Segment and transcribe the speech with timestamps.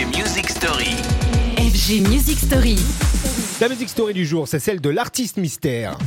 [0.00, 0.96] FG Music Story.
[1.58, 2.78] FG Music Story.
[3.60, 5.98] La musique story du jour, c'est celle de l'artiste mystère.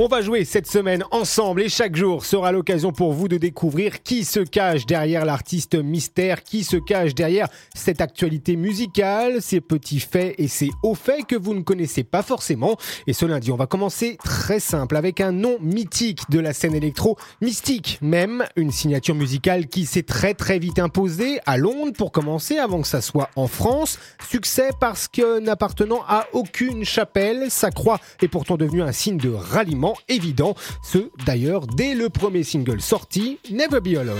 [0.00, 4.02] On va jouer cette semaine ensemble et chaque jour sera l'occasion pour vous de découvrir
[4.02, 7.46] qui se cache derrière l'artiste mystère, qui se cache derrière
[7.76, 12.24] cette actualité musicale, ces petits faits et ces hauts faits que vous ne connaissez pas
[12.24, 12.76] forcément.
[13.06, 16.74] Et ce lundi, on va commencer très simple avec un nom mythique de la scène
[16.74, 22.10] électro, mystique même, une signature musicale qui s'est très très vite imposée à Londres pour
[22.10, 24.00] commencer avant que ça soit en France.
[24.28, 29.30] Succès parce que n'appartenant à aucune chapelle, sa croix est pourtant devenue un signe de
[29.30, 34.18] ralliement évident, ce d'ailleurs dès le premier single sorti, Never Be Alone.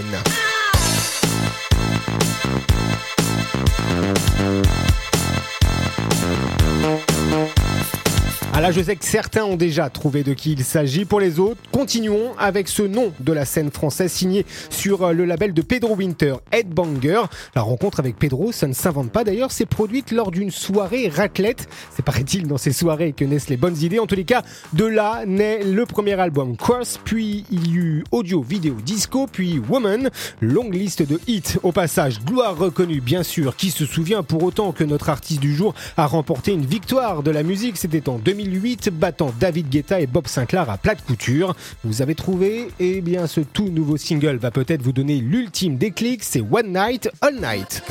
[8.61, 11.05] Là, je sais que certains ont déjà trouvé de qui il s'agit.
[11.05, 15.27] Pour les autres, continuons avec ce nom de la scène française signé sur euh, le
[15.27, 17.25] label de Pedro Winter, Headbanger.
[17.55, 21.69] La rencontre avec Pedro, ça ne s'invente pas d'ailleurs, c'est produite lors d'une soirée raclette.
[21.95, 23.99] C'est paraît-il dans ces soirées que naissent les bonnes idées.
[23.99, 28.05] En tous les cas, de là naît le premier album Cross, puis il y eut
[28.13, 30.09] audio, vidéo, disco, puis Woman.
[30.41, 31.59] Longue liste de hits.
[31.65, 33.57] Au passage, gloire reconnue bien sûr.
[33.57, 37.31] Qui se souvient pour autant que notre artiste du jour a remporté une victoire de
[37.31, 37.77] la musique?
[37.77, 41.57] C'était en 2000 2008, battant David Guetta et Bob Sinclair à plate couture.
[41.83, 46.23] Vous avez trouvé Eh bien, ce tout nouveau single va peut-être vous donner l'ultime déclic,
[46.23, 47.83] c'est One Night, All Night.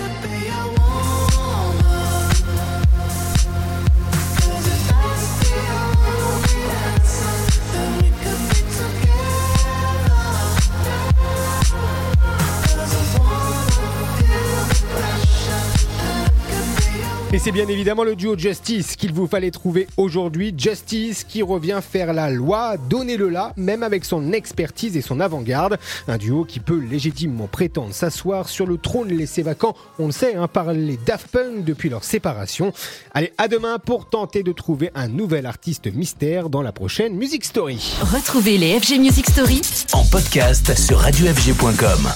[17.34, 20.54] Et c'est bien évidemment le duo Justice qu'il vous fallait trouver aujourd'hui.
[20.56, 25.80] Justice qui revient faire la loi, donnez-le là, même avec son expertise et son avant-garde.
[26.08, 30.36] Un duo qui peut légitimement prétendre s'asseoir sur le trône laissé vacant, on le sait,
[30.36, 32.72] hein, par les Daft Punk depuis leur séparation.
[33.16, 37.46] Allez, à demain pour tenter de trouver un nouvel artiste mystère dans la prochaine Music
[37.46, 37.96] Story.
[38.00, 39.62] Retrouvez les FG Music Story
[39.94, 42.12] En podcast sur radiofg.com.